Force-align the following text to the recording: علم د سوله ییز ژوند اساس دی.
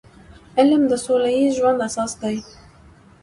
علم 0.59 0.81
د 0.87 0.93
سوله 1.05 1.29
ییز 1.35 1.51
ژوند 1.57 1.79
اساس 1.87 2.11
دی. 2.21 2.37